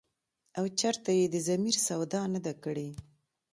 [0.57, 2.89] او چرته ئې د ضمير سودا نه ده کړې۔”